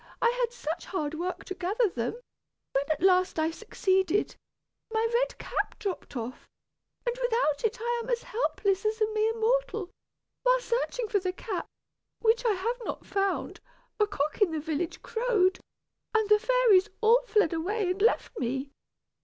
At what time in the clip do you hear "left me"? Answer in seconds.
18.01-18.71